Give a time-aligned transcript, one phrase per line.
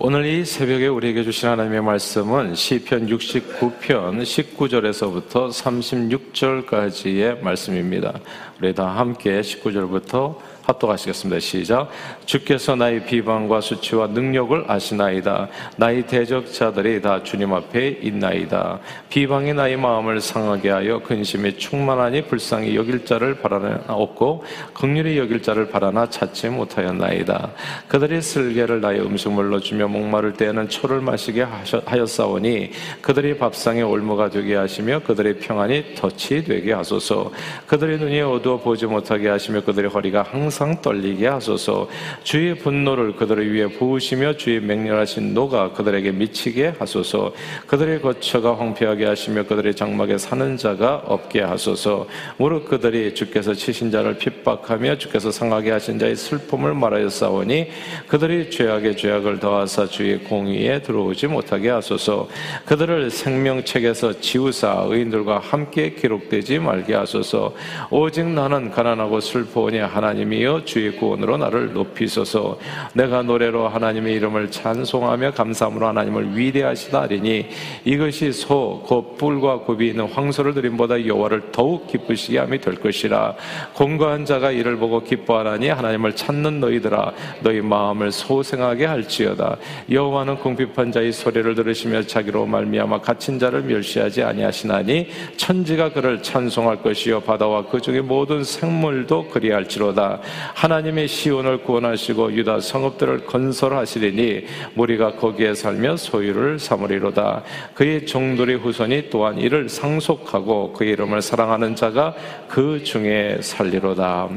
[0.00, 8.20] 오늘 이 새벽에 우리에게 주신 하나님의 말씀은 시편 69편 19절에서부터 36절까지의 말씀입니다.
[8.60, 10.36] 우리 다 함께 19절부터
[10.68, 11.40] 합독하시겠습니다.
[11.40, 11.88] 시작.
[12.26, 15.48] 주께서 나의 비방과 수치와 능력을 아시나이다.
[15.78, 18.78] 나의 대적자들이 다 주님 앞에 있나이다.
[19.08, 25.70] 비방이 나의 마음을 상하게 하여 근심이 충만하니 불쌍히 여길 자를 바라나 없고 극률이 여길 자를
[25.70, 27.50] 바라나 찾지 못하였나이다.
[27.88, 31.46] 그들이 슬개를 나의 음식물로 주며 목마를 때에는 초를 마시게
[31.86, 37.32] 하였사오니 그들이 밥상에 올무가 되게 하시며 그들의 평안이 덫이 되게 하소서.
[37.66, 41.88] 그들의 눈이 어두워 보지 못하게 하시며 그들의 허리가 항상 항상 떨리게 하소서.
[42.24, 47.32] 주의 분노를 그들을 위해 부으시며 주의 맹렬하신 노가 그들에게 미치게 하소서.
[47.68, 52.08] 그들의 거처가 황폐하게 하시며 그들의 장막에 사는 자가 없게 하소서.
[52.38, 57.68] 무릇 그들이 주께서 치신 자를 핍박하며 주께서 상하게 하신 자의 슬픔을 말하였사오니
[58.08, 62.28] 그들이 죄악에 죄악을 더하사 주의 공의에 들어오지 못하게 하소서.
[62.64, 67.54] 그들을 생명책에서 지우사 의인들과 함께 기록되지 말게 하소서.
[67.90, 72.58] 오직 나는 가난하고 슬퍼오니 하나님이여 하나여 주의 구원으로 나를 높이소서.
[72.94, 77.48] 내가 노래로 하나님의 이름을 찬송하며 감사함으로 하나님을 위대하시다 하리니
[77.84, 83.34] 이것이 소, 곧 뿔과 굽이 있는 황소를 드림보다 여호와를 더욱 기쁘시게 함이 될 것이라.
[83.74, 87.12] 공고한 자가 이를 보고 기뻐하나니 하나님을 찾는 너희들아
[87.42, 89.58] 너희 마음을 소생하게 할지어다.
[89.90, 97.20] 여호와는 궁핍한 자의 소리를 들으시며 자기로 말미암아 갇힌 자를 멸시하지 아니하시나니 천지가 그를 찬송할 것이요
[97.20, 100.20] 바다와 그 중에 모든 생물도 그리할지로다
[100.54, 107.42] 하나님의 시온을 구원하시고 유다 성읍들을 건설하시리니 무리가 거기에 살며 소유를 삼으리로다.
[107.74, 112.14] 그의 종들의 후손이 또한 이를 상속하고 그의 이름을 사랑하는 자가
[112.48, 114.28] 그 중에 살리로다.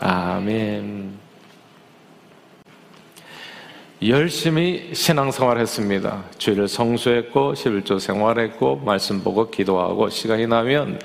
[0.00, 1.18] 아멘.
[4.00, 6.22] 열심히 신앙생활 했습니다.
[6.38, 11.00] 주일을 성수했고 11조 생활했고 말씀 보고 기도하고 시간이 나면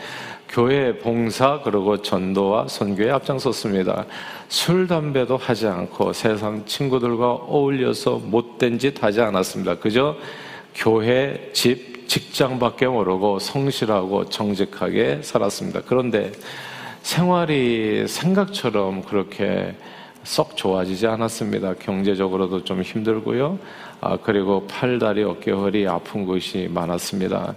[0.54, 4.06] 교회 봉사 그리고 전도와 선교에 앞장섰습니다.
[4.50, 9.80] 술 담배도 하지 않고 세상 친구들과 어울려서 못된 짓 하지 않았습니다.
[9.80, 10.16] 그저
[10.76, 15.82] 교회, 집, 직장밖에 모르고 성실하고 정직하게 살았습니다.
[15.88, 16.32] 그런데
[17.02, 19.76] 생활이 생각처럼 그렇게
[20.24, 21.74] 썩 좋아지지 않았습니다.
[21.80, 23.58] 경제적으로도 좀 힘들고요.
[24.02, 27.56] 아, 그리고 팔다리, 어깨, 허리 아픈 것이 많았습니다.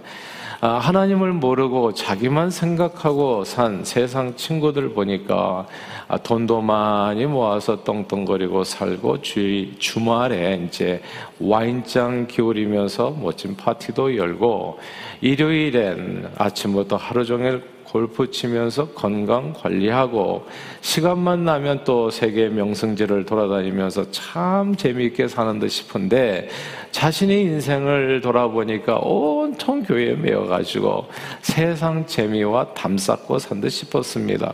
[0.59, 5.67] 아, 하나님을 모르고 자기만 생각하고 산 세상 친구들 보니까
[6.07, 11.01] 아, 돈도 많이 모아서 떵떵거리고 살고 주, 주말에 이제
[11.39, 14.79] 와인잔 기울이면서 멋진 파티도 열고
[15.21, 20.45] 일요일엔 아침부터 하루 종일 골프 치면서 건강 관리하고
[20.81, 26.49] 시간만 나면 또 세계 명승지를 돌아다니면서 참 재미있게 사는 듯 싶은데
[26.91, 31.07] 자신의 인생을 돌아보니까 온통 교회에 매여가지고
[31.41, 34.53] 세상 재미와 담쌓고 산 듯 싶었습니다.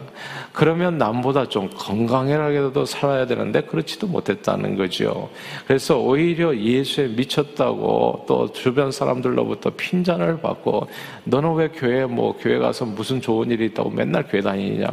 [0.53, 5.29] 그러면 남보다 좀 건강하게도 살아야 되는데 그렇지도 못했다는 거죠.
[5.67, 10.87] 그래서 오히려 예수에 미쳤다고 또 주변 사람들로부터 핀잔을 받고
[11.25, 14.85] 너는 왜 교회 뭐 교회 가서 무슨 좋은 일이 있다고 맨날 교회 다니냐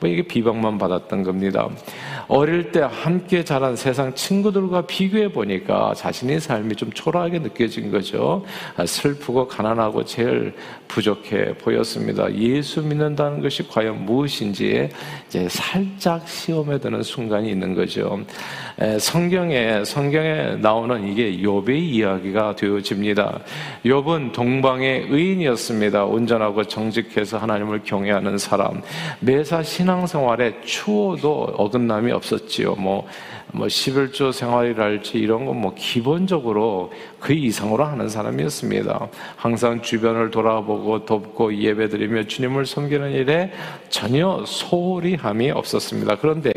[0.00, 1.68] 뭐 이게 비방만 받았던 겁니다.
[2.26, 8.42] 어릴 때 함께 자란 세상 친구들과 비교해 보니까 자신의 삶이 좀 초라하게 느껴진 거죠.
[8.86, 10.54] 슬프고 가난하고 제일
[10.88, 12.32] 부족해 보였습니다.
[12.34, 14.88] 예수 믿는다는 것이 과연 무엇인지
[15.28, 18.20] 이제 살짝 시험에 드는 순간이 있는 거죠.
[18.98, 23.40] 성경에 성경에 나오는 이게 욥의 이야기가 되어집니다.
[23.84, 26.04] 욥은 동방의 의인이었습니다.
[26.04, 28.82] 온전하고 정직해서 하나님을 경외하는 사람.
[29.20, 32.74] 매사 신앙생활에 추워도 어긋남이 없었지요.
[32.76, 33.06] 뭐
[33.54, 39.08] 뭐 11조 생활이랄지 이런 건 뭐 기본적으로 그 이상으로 하는 사람이었습니다.
[39.36, 43.50] 항상 주변을 돌아보고 돕고 예배드리며 주님을 섬기는 일에
[43.88, 46.16] 전혀 소홀히함이 없었습니다.
[46.16, 46.52] 그런데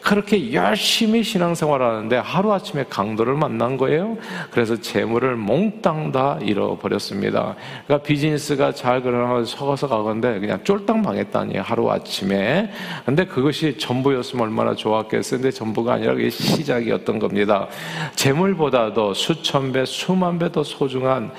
[0.00, 4.16] 그렇게 열심히 신앙생활 하는데 하루아침에 강도를 만난 거예요.
[4.50, 7.56] 그래서 재물을 몽땅 다 잃어버렸습니다.
[7.86, 12.70] 그러니까 비즈니스가 잘 그러나 서가서 가건데 그냥 쫄딱 망했다니 하루아침에.
[13.04, 15.40] 근데 그것이 전부였으면 얼마나 좋았겠어요.
[15.40, 17.68] 근데 전부가 아니라 그게 시작이었던 겁니다.
[18.14, 21.32] 재물보다도 수천 배, 수만 배 더 소중한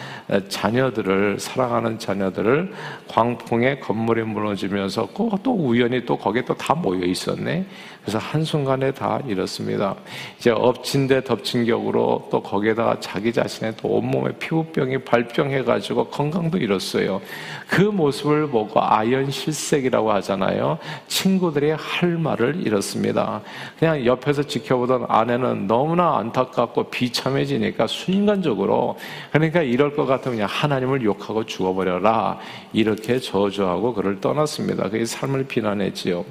[0.50, 2.74] 자녀들을 사랑하는 자녀들을
[3.08, 5.08] 광풍에 건물이 무너지면서
[5.42, 7.66] 또 우연히 또 거기에 또 다 모여 있었네.
[8.08, 9.94] 그래서 한순간에 다 잃었습니다.
[10.40, 17.22] 이제 엎친 데 덮친 격으로 또 거기에다가 자기 자신의 또 온몸에 피부병이 발병해가지고 건강도 잃었어요.
[17.68, 20.78] 그 모습을 보고 아연 실색이라고 하잖아요.
[21.10, 23.42] 친구들이 할 말을 잃었습니다.
[23.78, 28.98] 그냥 옆에서 지켜보던 아내는 너무나 안타깝고 비참해지니까 순간적으로
[29.34, 32.40] 그러니까 이럴 것 같으면 그냥 하나님을 욕하고 죽어버려라.
[32.72, 34.84] 이렇게 저주하고 그를 떠났습니다.
[34.84, 36.24] 그게 삶을 비난했지요.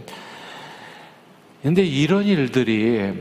[1.67, 3.13] 근데 이런 일들이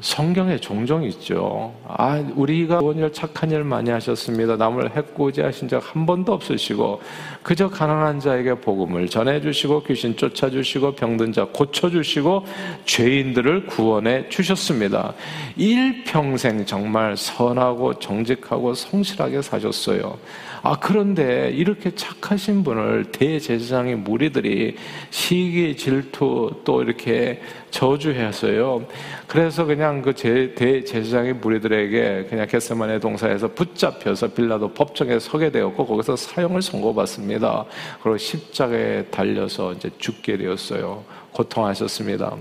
[0.00, 1.74] 성경에 종종 있죠.
[1.88, 4.56] 아, 우리가 좋은 일, 착한 일 많이 하셨습니다.
[4.56, 7.00] 남을 해코지 하신 적 한 번도 없으시고,
[7.42, 12.44] 그저 가난한 자에게 복음을 전해주시고, 귀신 쫓아주시고, 병든 자 고쳐주시고,
[12.84, 15.14] 죄인들을 구원해 주셨습니다.
[15.56, 20.18] 일평생 정말 선하고 정직하고 성실하게 사셨어요.
[20.62, 24.76] 아, 그런데 이렇게 착하신 분을 대제사장의 무리들이
[25.10, 27.40] 시기, 질투, 또 이렇게
[27.70, 28.84] 저주해서요.
[29.28, 36.62] 그래서 그냥 그 대제사장의 무리들에게 그냥 게스만의 동사에서 붙잡혀서 빌라도 법정에 서게 되었고 거기서 사형을
[36.62, 37.64] 선고받습니다.
[38.02, 41.04] 그리고 십자가에 달려서 이제 죽게 되었어요.
[41.32, 42.36] 고통하셨습니다.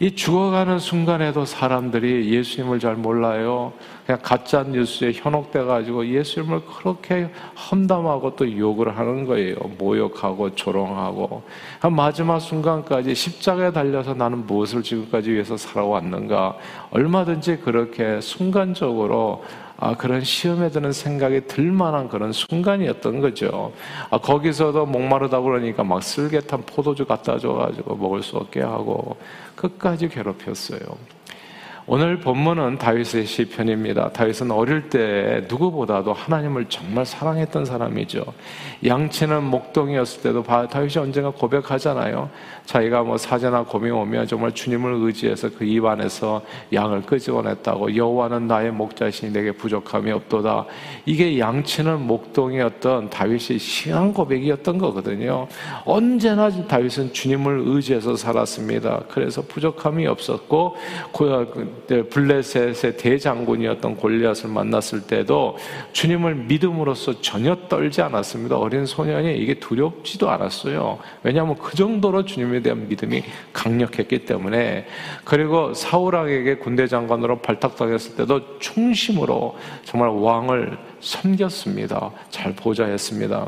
[0.00, 3.72] 이 죽어가는 순간에도 사람들이 예수님을 잘 몰라요.
[4.06, 9.56] 그냥 가짜 뉴스에 현혹돼 가지고 예수님을 그렇게 험담하고 또 욕을 하는 거예요.
[9.76, 11.42] 모욕하고 조롱하고
[11.90, 16.56] 마지막 순간까지 십자가에 달려서 나는 무엇을 지금까지 위해서 살아왔는가
[16.90, 19.42] 얼마든지 그렇게 순간적으로
[19.80, 23.72] 아, 그런 시험에 드는 생각이 들 만한 그런 순간이었던 거죠.
[24.10, 29.16] 아, 거기서도 목마르다 그러니까 막 쓸개탄 포도주 갖다 줘가지고 먹을 수 없게 하고
[29.54, 30.80] 끝까지 괴롭혔어요.
[31.90, 34.10] 오늘 본문은 다윗의 시편입니다.
[34.10, 38.26] 다윗은 어릴 때 누구보다도 하나님을 정말 사랑했던 사람이죠.
[38.84, 42.28] 양치는 목동이었을 때도 다윗이 언젠가 고백하잖아요.
[42.66, 46.42] 자기가 뭐 사제나 곰이 오면 정말 주님을 의지해서 그 입안에서
[46.74, 50.66] 양을 끄집어냈다고 여호와는 나의 목자신이 내게 부족함이 없도다.
[51.06, 55.48] 이게 양치는 목동이었던 다윗의 신앙 고백이었던 거거든요.
[55.86, 59.04] 언제나 다윗은 주님을 의지해서 살았습니다.
[59.08, 60.76] 그래서 부족함이 없었고
[61.16, 65.58] 그 블레셋의 대장군이었던 골리앗을 만났을 때도
[65.92, 68.56] 주님을 믿음으로써 전혀 떨지 않았습니다.
[68.56, 70.98] 어린 소년이 이게 두렵지도 않았어요.
[71.22, 73.22] 왜냐하면 그 정도로 주님에 대한 믿음이
[73.52, 74.86] 강력했기 때문에
[75.24, 82.10] 그리고 사울왕에게 군대 장관으로 발탁당했을 때도 충심으로 정말 왕을 섬겼습니다.
[82.30, 83.46] 잘 보좌했습니다.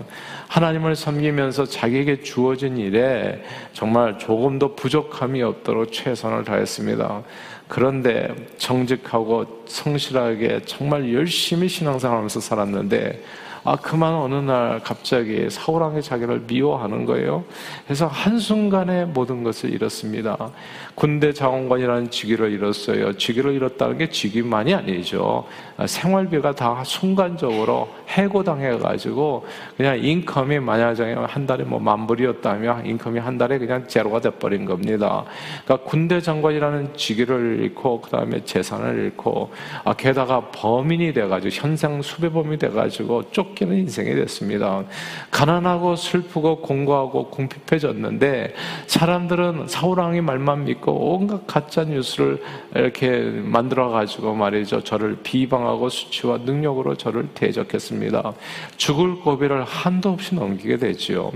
[0.48, 3.42] 하나님을 섬기면서 자기에게 주어진 일에
[3.72, 7.22] 정말 조금도 부족함이 없도록 최선을 다했습니다.
[7.68, 13.22] 그런데 정직하고 성실하게 정말 열심히 신앙생활하면서 살았는데
[13.62, 17.44] 아, 그만 어느 날 갑자기 사울왕이 자기를 미워하는 거예요.
[17.84, 20.50] 그래서 한순간에 모든 것을 잃었습니다.
[20.94, 23.16] 군대 장원관이라는 직위를 잃었어요.
[23.16, 25.44] 직위를 잃었다는 게 직위만이 아니죠.
[25.76, 29.46] 아, 생활비가 다 순간적으로 해고당해가지고
[29.76, 35.24] 그냥 인컴이 만약에 한 달에 뭐 만불이었다면 인컴이 한 달에 그냥 제로가 돼버린 겁니다.
[35.64, 39.50] 그러니까 군대 장관이라는 직위를 잃고 그 다음에 재산을 잃고
[39.84, 44.84] 아, 게다가 범인이 돼가지고 현상 수배범이 돼가지고 쫓 기는 인생이 됐습니다.
[45.30, 48.54] 가난하고 슬프고 공고하고 궁핍해졌는데
[48.86, 52.42] 사람들은 사울왕이 말만 믿고 온갖 가짜 뉴스를
[52.74, 53.08] 이렇게
[53.44, 58.32] 만들어 가지고 말이죠 저를 비방하고 수치와 능력으로 저를 대적했습니다.
[58.76, 61.32] 죽을 고비를 한도 없이 넘기게 되지요.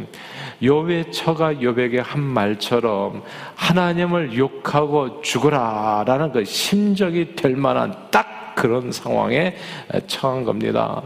[0.63, 3.23] 요의 처가 요백의 한 말처럼
[3.55, 9.57] 하나님을 욕하고 죽으라라는 그 심적이 될 만한 딱 그런 상황에
[10.07, 11.03] 처한 겁니다.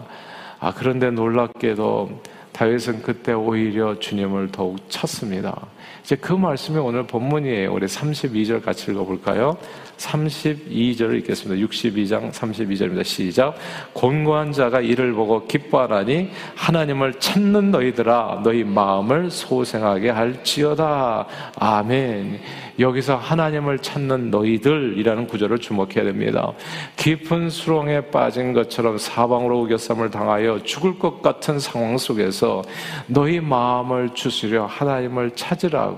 [0.60, 2.22] 아, 그런데 놀랍게도
[2.53, 5.67] 다윗은 그때 오히려 주님을 더욱 찾습니다.
[6.08, 7.70] 이제 그 말씀이 오늘 본문이에요.
[7.70, 9.58] 우리 32절 같이 읽어볼까요?
[9.98, 11.67] 32절을 읽겠습니다.
[11.67, 13.05] 62장 32절입니다.
[13.05, 13.55] 시작.
[13.93, 21.27] 곤고한 자가 이를 보고 기뻐하라니 하나님을 찾는 너희들아 너희 마음을 소생하게 할지어다.
[21.56, 22.41] 아멘.
[22.79, 26.53] 여기서 하나님을 찾는 너희들이라는 구절을 주목해야 됩니다.
[26.96, 32.62] 깊은 수렁에 빠진 것처럼 사방으로 우겨쌈을 당하여 죽을 것 같은 상황 속에서
[33.08, 35.97] 너희 마음을 주시려 하나님을 찾으라고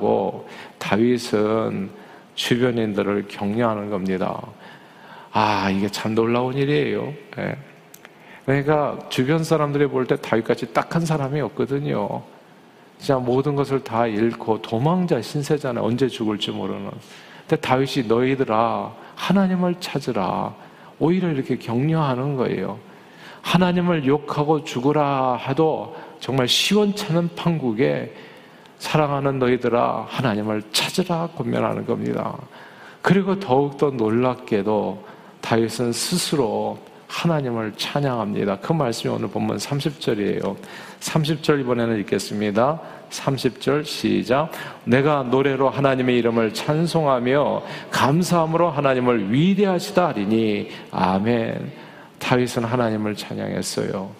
[0.79, 1.91] 다윗은
[2.35, 4.41] 주변인들을 격려하는 겁니다.
[5.33, 7.13] 아, 이게 참 놀라운 일이에요.
[7.37, 7.57] 네.
[8.45, 12.23] 그러니까 주변 사람들이 볼 때 다윗같이 딱한 사람이 없거든요.
[12.99, 15.85] 진짜 모든 것을 다 잃고 도망자 신세잖아요.
[15.85, 16.91] 언제 죽을지 모르는.
[17.49, 20.55] 근데 다윗이 너희들아 하나님을 찾으라.
[20.99, 22.79] 오히려 이렇게 격려하는 거예요.
[23.43, 28.15] 하나님을 욕하고 죽으라 해도 정말 시원찮은 판국에
[28.81, 32.37] 사랑하는 너희들아 하나님을 찾으라 권면하는 겁니다.
[33.03, 35.05] 그리고 더욱더 놀랍게도
[35.43, 38.61] 다윗은 스스로 하나님을 찬양합니다.
[38.61, 40.57] 그 말씀이 오늘 본문 30절이에요.
[41.01, 42.81] 30절 이번에는 읽겠습니다.
[43.11, 44.51] 30절 시작.
[44.85, 51.73] 내가 노래로 하나님의 이름을 찬송하며 감사함으로 하나님을 위대하시다 하리니 아멘.
[52.19, 54.20] 다윗은 하나님을 찬양했어요.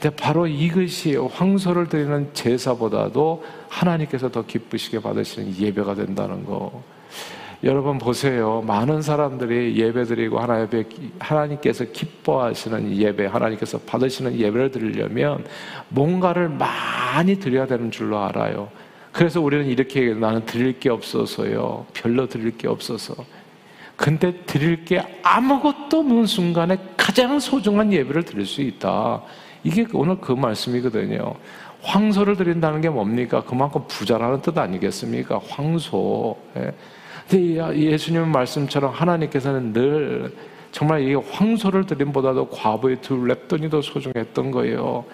[0.00, 6.82] 근데 바로 이것이 황소를 드리는 제사보다도 하나님께서 더 기쁘시게 받으시는 예배가 된다는 거.
[7.62, 8.62] 여러분 보세요.
[8.66, 10.84] 많은 사람들이 예배 드리고 하나님
[11.18, 15.44] 하나님께서 기뻐하시는 예배, 하나님께서 받으시는 예배를 드리려면
[15.90, 18.70] 뭔가를 많이 드려야 되는 줄로 알아요.
[19.12, 20.18] 그래서 우리는 이렇게 얘기해요.
[20.18, 21.86] 나는 드릴 게 없어서요.
[21.92, 23.14] 별로 드릴 게 없어서.
[23.96, 29.20] 근데 드릴 게 아무것도 없는 순간에 가장 소중한 예배를 드릴 수 있다.
[29.62, 31.34] 이게 오늘 그 말씀이거든요.
[31.82, 33.42] 황소를 드린다는 게 뭡니까?
[33.42, 35.40] 그만큼 부자라는 뜻 아니겠습니까?
[35.48, 36.36] 황소.
[36.56, 36.72] 예.
[37.28, 40.34] 근데 예수님 말씀처럼 하나님께서는 늘
[40.72, 45.04] 정말 이 황소를 드림보다도 과부의 둘 랩돈이 더 소중했던 거예요.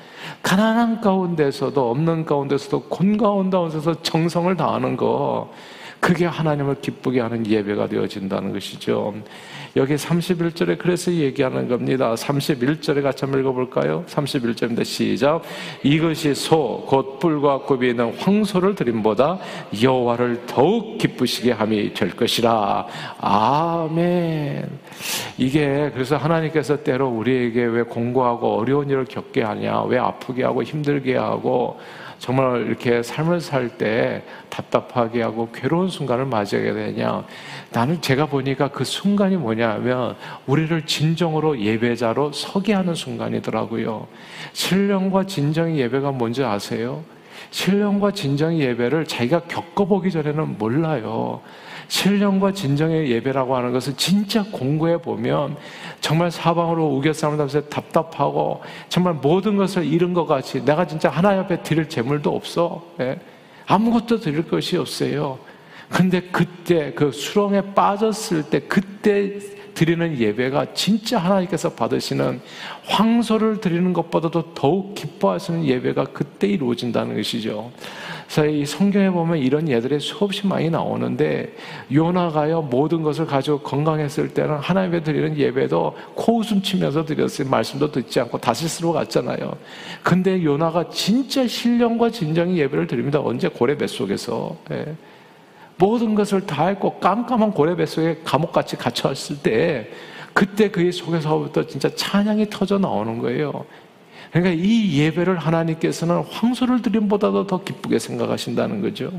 [0.42, 5.50] 가난한 가운데서도 없는 가운데서도 곤 가운데서도 정성을 다하는 거
[6.00, 9.14] 그게 하나님을 기쁘게 하는 예배가 되어진다는 것이죠.
[9.76, 12.14] 여기 31절에 그래서 얘기하는 겁니다.
[12.14, 14.04] 31절에 같이 한번 읽어볼까요?
[14.06, 14.84] 31절입니다.
[14.84, 15.42] 시작.
[15.82, 19.38] 이것이 소, 곧 뿔과 굽이 있는 황소를 드림보다
[19.82, 22.86] 여호와를 더욱 기쁘시게 함이 될 것이라.
[23.20, 24.66] 아멘.
[25.36, 31.16] 이게 그래서 하나님께서 때로 우리에게 왜 공부하고 어려운 일을 겪게 하냐, 왜 아프게 하고 힘들게
[31.16, 31.78] 하고
[32.18, 37.24] 정말 이렇게 삶을 살 때 답답하게 하고 괴로운 순간을 맞이하게 되냐.
[37.72, 44.06] 나는 제가 보니까 그 순간이 뭐냐 하면 우리를 진정으로 예배자로 서게 하는 순간이더라고요.
[44.52, 47.04] 신령과 진정의 예배가 뭔지 아세요?
[47.50, 51.42] 신령과 진정의 예배를 자기가 겪어보기 전에는 몰라요.
[51.88, 55.56] 신령과 진정의 예배라고 하는 것은 진짜 공부해 보면
[56.00, 61.88] 정말 사방으로 우겨싸면서 답답하고 정말 모든 것을 잃은 것 같이 내가 진짜 하나님 앞에 드릴
[61.88, 62.84] 재물도 없어.
[63.00, 63.18] 예?
[63.66, 65.38] 아무것도 드릴 것이 없어요.
[65.88, 69.38] 근데 그때 그 수렁에 빠졌을 때 그때
[69.74, 72.40] 드리는 예배가 진짜 하나님께서 받으시는
[72.86, 77.70] 황소를 드리는 것보다도 더욱 기뻐하시는 예배가 그때 이루어진다는 것이죠.
[78.26, 81.54] 그래서 이 성경에 보면 이런 예들이 수없이 많이 나오는데
[81.92, 87.48] 요나가요 모든 것을 가지고 건강했을 때는 하나님께 드리는 예배도 코웃음 치면서 드렸어요.
[87.48, 89.56] 말씀도 듣지 않고 다시스로 갔잖아요.
[90.02, 93.20] 근데 요나가 진짜 신령과 진정의 예배를 드립니다.
[93.22, 94.56] 언제 고래 뱃속에서.
[94.72, 94.94] 예.
[95.78, 99.90] 모든 것을 다 했고 깜깜한 고래 뱃속에 감옥같이 갇혀있을 때
[100.32, 103.64] 그때 그의 속에서부터 진짜 찬양이 터져 나오는 거예요.
[104.32, 109.12] 그러니까 이 예배를 하나님께서는 황소를 드림보다도 더 기쁘게 생각하신다는 거죠.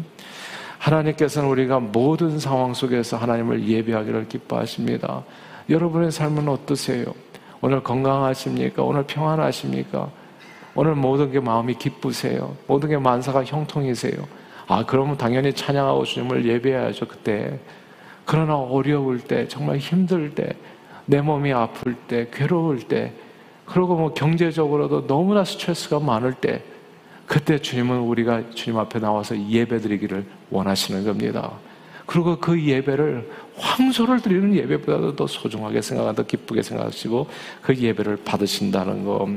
[0.79, 5.23] 하나님께서는 우리가 모든 상황 속에서 하나님을 예배하기를 기뻐하십니다.
[5.69, 7.05] 여러분의 삶은 어떠세요?
[7.61, 8.83] 오늘 건강하십니까?
[8.83, 10.09] 오늘 평안하십니까?
[10.75, 12.55] 오늘 모든 게 마음이 기쁘세요?
[12.67, 14.13] 모든 게 만사가 형통이세요?
[14.67, 17.59] 아, 그러면 당연히 찬양하고 주님을 예배해야죠, 그때.
[18.25, 20.53] 그러나 어려울 때, 정말 힘들 때,
[21.05, 23.13] 내 몸이 아플 때, 괴로울 때,
[23.67, 26.63] 그리고 뭐 경제적으로도 너무나 스트레스가 많을 때,
[27.25, 31.51] 그때 주님은 우리가 주님 앞에 나와서 예배 드리기를 원하시는 겁니다.
[32.05, 37.27] 그리고 그 예배를 황소를 드리는 예배보다도 더 소중하게 생각하고 기쁘게 생각하시고
[37.61, 39.27] 그 예배를 받으신다는 것.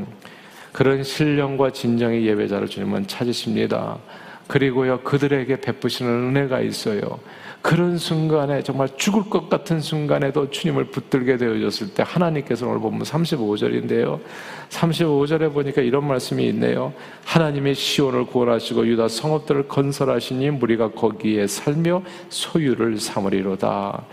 [0.72, 3.98] 그런 신령과 진정의 예배자를 주님은 찾으십니다.
[4.46, 7.00] 그리고요, 그들에게 베푸시는 은혜가 있어요.
[7.62, 14.20] 그런 순간에 정말 죽을 것 같은 순간에도 주님을 붙들게 되어졌을 때 하나님께서 오늘 보면 35절인데요.
[14.70, 16.92] 35절에 보니까 이런 말씀이 있네요.
[17.24, 24.04] 하나님의 시온을 구원하시고 유다 성읍들을 건설하시니 무리가 거기에 살며 소유를 삼으리로다.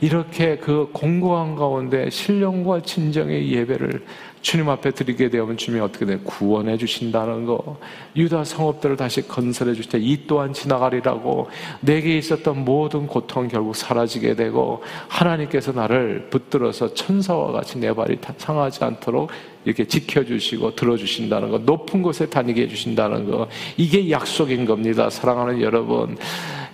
[0.00, 4.04] 이렇게 그 공고한 가운데 신령과 진정의 예배를
[4.44, 6.18] 주님 앞에 드리게 되면 주님이 어떻게 돼?
[6.22, 7.78] 구원해 주신다는 거.
[8.14, 11.48] 유다 성읍들을 다시 건설해 주실 때 이 또한 지나가리라고
[11.80, 18.84] 내게 있었던 모든 고통 결국 사라지게 되고 하나님께서 나를 붙들어서 천사와 같이 내 발이 상하지
[18.84, 19.30] 않도록
[19.64, 23.48] 이렇게 지켜주시고 들어주신다는 거, 높은 곳에 다니게 해주신다는 거,
[23.78, 25.08] 이게 약속인 겁니다.
[25.08, 26.18] 사랑하는 여러분.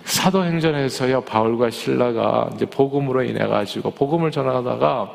[0.03, 5.13] 사도행전에서요, 바울과 신라가 이제 복음으로 인해가지고, 복음을 전하다가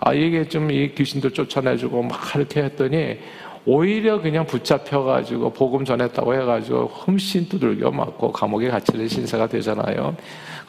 [0.00, 3.18] 아, 이게 좀 이 귀신들 쫓아내주고 막 이렇게 했더니
[3.66, 10.16] 오히려 그냥 붙잡혀가지고 복음 전했다고 해가지고 흠씬 두들겨 맞고 감옥에 갇히는 신세가 되잖아요.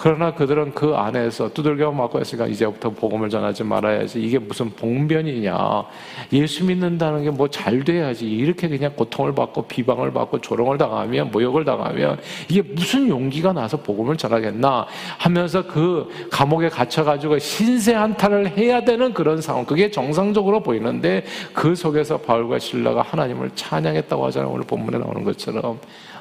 [0.02, 4.22] 그러나 그들은 그 안에서 두들겨 맞고 했으니까 이제부터 복음을 전하지 말아야지.
[4.22, 5.84] 이게 무슨 봉변이냐.
[6.32, 8.26] 예수 믿는다는 게 뭐 잘 돼야지.
[8.26, 14.16] 이렇게 그냥 고통을 받고 비방을 받고 조롱을 당하면 모욕을 당하면 이게 무슨 용기가 나서 복음을
[14.16, 14.88] 전하겠나
[15.18, 19.66] 하면서 그 감옥에 갇혀가지고 신세 한탄을 해야 되는 그런 상황.
[19.66, 24.50] 그게 정상적으로 보이는데 그 속에서 바울과 신라가 하나님을 찬양했다고 하잖아요.
[24.50, 25.78] 오늘 본문에 나오는 것처럼.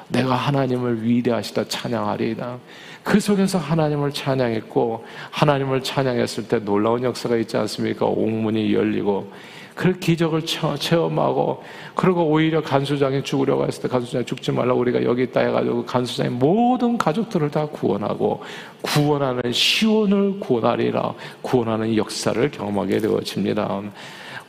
[0.09, 2.57] 내가 하나님을 위대하시다 찬양하리이다.
[3.03, 8.05] 그 속에서 하나님을 찬양했고 하나님을 찬양했을 때 놀라운 역사가 있지 않습니까?
[8.05, 9.31] 옥문이 열리고
[9.75, 11.63] 그 기적을 체험하고
[11.95, 16.97] 그리고 오히려 간수장이 죽으려고 했을 때 간수장이 죽지 말라고 우리가 여기 있다 해가지고 간수장이 모든
[16.97, 18.43] 가족들을 다 구원하고
[18.81, 23.81] 구원하는 시온을 구원하리라 구원하는 역사를 경험하게 되어집니다.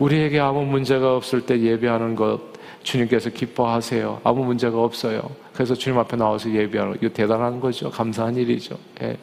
[0.00, 2.40] 우리에게 아무 문제가 없을 때 예배하는 것
[2.82, 4.22] 주님께서 기뻐하세요.
[4.24, 5.30] 아무 문제가 없어요.
[5.60, 7.90] 그래서 주님 앞에 나와서 예배하는 이거 대단한 거죠.
[7.90, 8.78] 감사한 일이죠.
[9.02, 9.18] 예.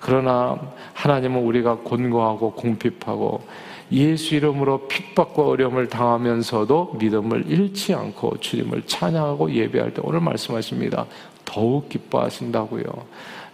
[0.00, 0.60] 그러나
[0.92, 3.40] 하나님은 우리가 곤고하고 궁핍하고
[3.90, 11.06] 예수 이름으로 핍박과 어려움을 당하면서도 믿음을 잃지 않고 주님을 찬양하고 예배할 때 오늘 말씀하십니다.
[11.46, 12.84] 더욱 기뻐하신다고요.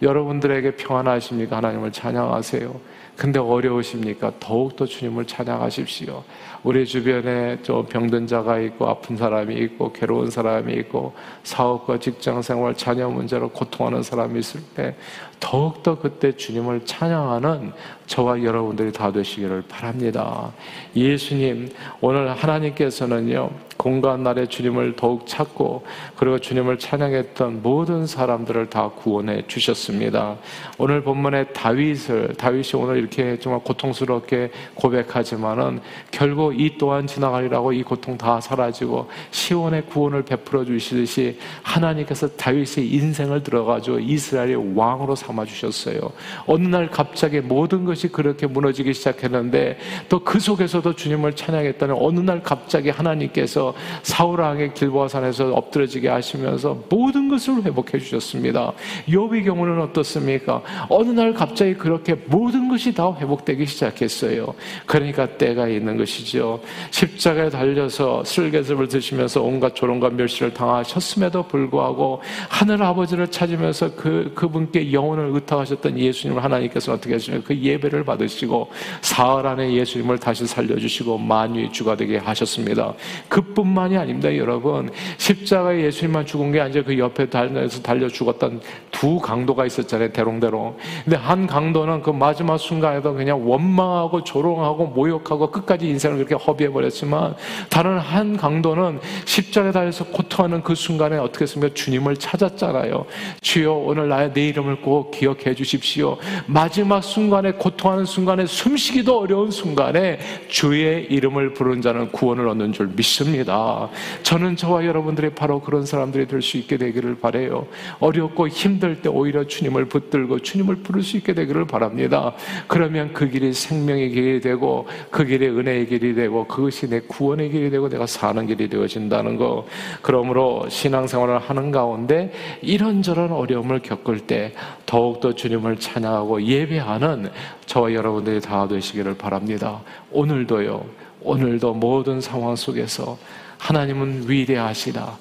[0.01, 1.55] 여러분들에게 평안하십니까?
[1.55, 2.75] 하나님을 찬양하세요.
[3.19, 4.31] 근데 어려우십니까?
[4.39, 6.23] 더욱더 주님을 찬양하십시오.
[6.63, 12.73] 우리 주변에 좀 병든 자가 있고 아픈 사람이 있고 괴로운 사람이 있고 사업과 직장 생활
[12.75, 14.95] 자녀 문제로 고통하는 사람이 있을 때
[15.39, 17.71] 더욱더 그때 주님을 찬양하는
[18.09, 20.51] 저와 여러분들이 다 되시기를 바랍니다.
[20.95, 21.69] 예수님,
[22.01, 25.85] 오늘 하나님께서는요, 공간 날에 주님을 더욱 찾고,
[26.17, 30.37] 그리고 주님을 찬양했던 모든 사람들을 다 구원해 주셨습니다.
[30.79, 35.79] 오늘 본문에 다윗을, 다윗이 오늘 이렇게 정말 고통스럽게 고백하지만은
[36.09, 43.43] 결국 이 또한 지나가리라고 이 고통 다 사라지고 시온의 구원을 베풀어 주시듯이 하나님께서 다윗의 인생을
[43.43, 45.99] 들어가지고 이스라엘의 왕으로 삼아 주셨어요.
[46.45, 52.43] 어느 날 갑자기 모든 것이 그렇게 무너지기 시작했는데 또 그 속에서도 주님을 찬양했다는 어느 날
[52.43, 58.73] 갑자기 하나님께서 사울 왕의 길보아 산에서 엎드려지게 하시면서 모든 것을 회복해 주셨습니다.
[59.07, 60.61] 욥의 경우는 어떻습니까?
[60.87, 64.53] 어느 날 갑자기 그렇게 모든 것이 다 회복되기 시작했어요.
[64.85, 66.59] 그러니까 때가 있는 것이죠.
[66.91, 75.18] 십자가에 달려서 슬개즙을 드시면서 온갖 조롱과 멸시를 당하셨음에도 불구하고 하늘 아버지를 찾으면서 그 그분께 영혼을
[75.33, 78.71] 의탁하셨던 예수님을 하나님께서 어떻게 하시냐면 그 예배를 받으시고
[79.01, 82.93] 사흘 안에 예수님을 다시 살려주시고 만유의 주가 되게 하셨습니다.
[83.27, 84.89] 그뿐만이 아닙니다, 여러분.
[85.17, 90.77] 십자가에 예수님만 죽은 게 아니라 그 옆에 달려서 달려 죽었던 두 강도가 있었잖아요, 대롱대롱.
[91.03, 97.35] 근데 한 강도는 그 마지막 순간에도 그냥 원망하고 조롱하고 모욕하고 끝까지 인생을 그렇게 허비해버렸지만
[97.69, 101.73] 다른 한 강도는 십자가에 달려서 고통하는 그 순간에 어떻게 했습니까?
[101.73, 103.05] 주님을 찾았잖아요.
[103.41, 106.17] 주여 오늘 나의 내 이름을 꼭 기억해 주십시오.
[106.45, 113.89] 마지막 순간에 고통하는 순간에 숨쉬기도 어려운 순간에 주의 이름을 부른 자는 구원을 얻는 줄 믿습니다.
[114.23, 117.67] 저는 저와 여러분들이 바로 그런 사람들이 될 수 있게 되기를 바래요.
[117.99, 122.33] 어렵고 힘들 때 오히려 주님을 붙들고 주님을 부를 수 있게 되기를 바랍니다.
[122.67, 127.69] 그러면 그 길이 생명의 길이 되고 그 길이 은혜의 길이 되고 그것이 내 구원의 길이
[127.69, 129.65] 되고 내가 사는 길이 되어진다는 거.
[130.01, 134.53] 그러므로 신앙생활을 하는 가운데 이런저런 어려움을 겪을 때
[134.89, 137.29] 더욱더 주님을 찬양하고 예배하는
[137.67, 139.81] 저와 여러분들이 다 되시기를 바랍니다.
[140.11, 140.83] 오늘도요,
[141.21, 143.15] 오늘도 모든 상황 속에서
[143.59, 145.15] 하나님은 위대하시다.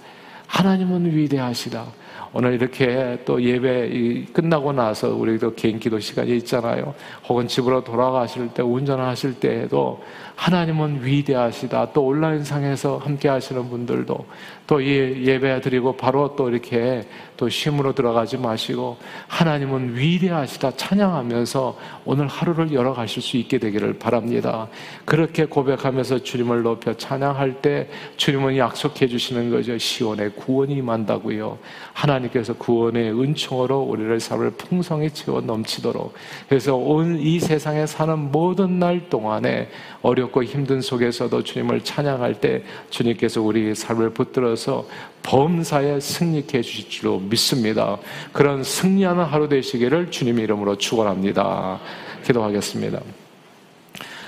[0.47, 1.85] 하나님은 위대하시다.
[2.33, 6.95] 오늘 이렇게 또 예배 끝나고 나서 우리도 개인 기도 시간이 있잖아요.
[7.29, 10.03] 혹은 집으로 돌아가실 때, 운전하실 때에도
[10.37, 11.93] 하나님은 위대하시다.
[11.93, 14.25] 또 온라인상에서 함께 하시는 분들도
[14.69, 17.03] 또 예배 드리고 바로 또 이렇게
[17.37, 24.69] 또 쉼으로 들어가지 마시고 하나님은 위대하시다 찬양하면서 오늘 하루를 열어가실 수 있게 되기를 바랍니다.
[25.05, 29.77] 그렇게 고백하면서 주님을 높여 찬양할 때 주님은 약속해 주시는 거죠.
[29.77, 31.59] 시온의 구원이 임한다고요.
[31.93, 36.15] 하나님께서 구원의 은총으로 우리를 삶을 풍성히 채워 넘치도록
[36.49, 39.69] 그래서 온 이 세상에 사는 모든 날 동안에
[40.03, 44.87] 어렵고 힘든 속에서도 주님을 찬양할 때 주님께서 우리 삶을 붙들어 서
[45.23, 47.97] 범사에 승리케 해 주실 줄로 믿습니다.
[48.33, 51.81] 그런 승리하는 하루 되시기를 주님의 이름으로 축원합니다.
[52.25, 53.01] 기도하겠습니다.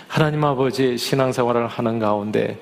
[0.08, 2.58] 하나님 아버지 신앙생활을 하는 가운데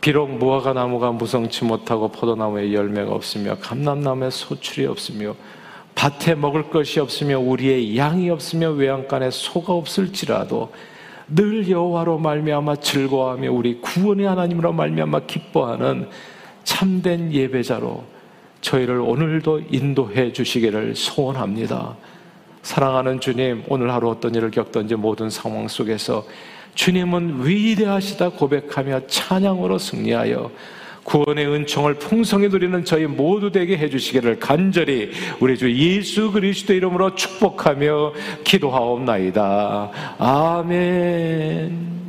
[0.00, 5.34] 비록 무화과 나무가 무성치 못하고 포도나무에 열매가 없으며 감람나무에 소출이 없으며
[5.94, 10.72] 밭에 먹을 것이 없으며 우리의 양이 없으며 외양간에 소가 없을지라도
[11.28, 16.08] 늘 여호와로 말미암아 즐거워하며 우리 구원의 하나님으로 말미암아 기뻐하는
[16.64, 18.04] 참된 예배자로
[18.60, 21.96] 저희를 오늘도 인도해 주시기를 소원합니다.
[22.62, 26.26] 사랑하는 주님, 오늘 하루 어떤 일을 겪던지 모든 상황 속에서
[26.74, 30.50] 주님은 위대하시다 고백하며 찬양으로 승리하여
[31.04, 38.14] 구원의 은총을 풍성히 누리는 저희 모두 되게 해주시기를 간절히 우리 주 예수 그리스도 이름으로 축복하며
[38.42, 39.90] 기도하옵나이다.
[40.18, 42.03] 아멘.